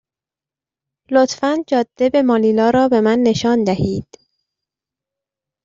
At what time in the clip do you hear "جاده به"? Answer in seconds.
1.67-2.21